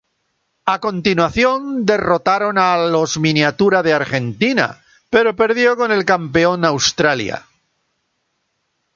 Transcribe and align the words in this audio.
A 0.75 0.77
continuación, 0.87 1.57
derrotaron 1.91 2.55
a 2.67 2.69
los 2.95 3.11
miniatura 3.25 3.79
de 3.83 3.93
Argentina, 3.93 4.67
pero 5.13 5.35
perdió 5.41 5.67
con 5.77 5.91
el 5.91 6.05
campeón 6.05 6.65
Australia. 6.65 7.45